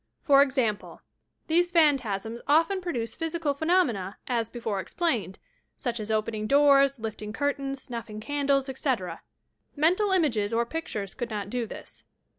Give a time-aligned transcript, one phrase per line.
[0.23, 1.03] For example:
[1.45, 5.37] these phantasms often produce physical phenomena, as before explained,—
[5.77, 9.21] such as opening doors, lifting curtains, snuffing candles, etc.
[9.75, 12.01] Mental images or pictures could not do this.